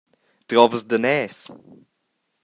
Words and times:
Drovas 0.49 0.83
daners? 0.91 1.39